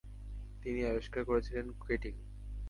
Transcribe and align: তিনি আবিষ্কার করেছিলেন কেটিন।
তিনি 0.63 0.79
আবিষ্কার 0.85 1.21
করেছিলেন 1.25 1.65
কেটিন। 1.81 2.15